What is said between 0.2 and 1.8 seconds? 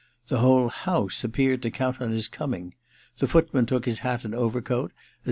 The whole house appeared to